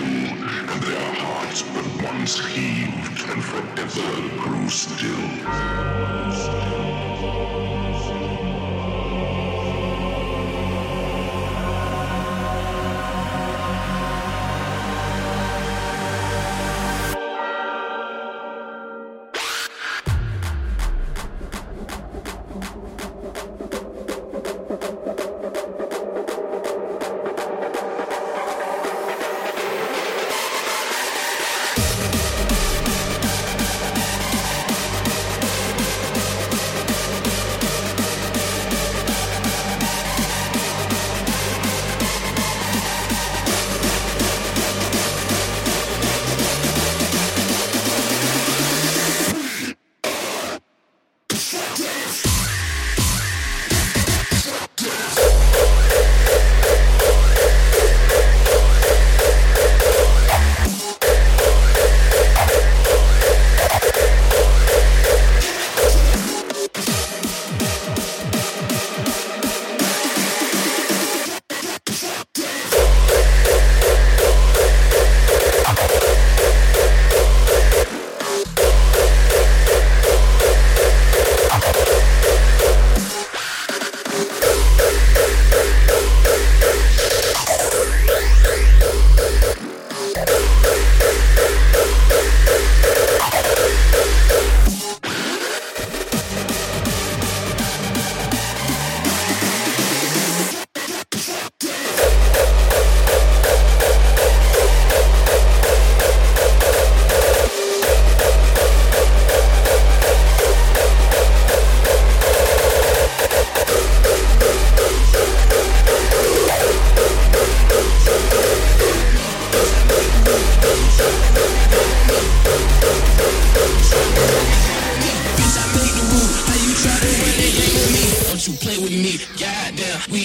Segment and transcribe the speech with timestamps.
[0.00, 5.28] And their hearts but once heaved and forever grew still.
[7.82, 8.31] listening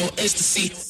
[0.00, 0.89] your ecstasy.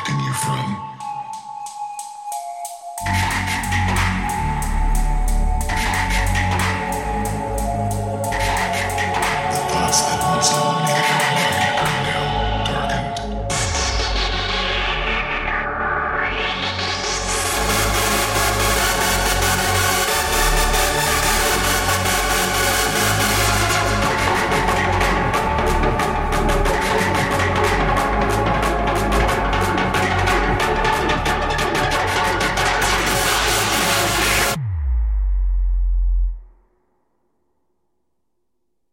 [0.00, 0.99] distracting you from